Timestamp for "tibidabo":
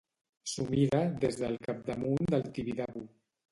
2.59-3.07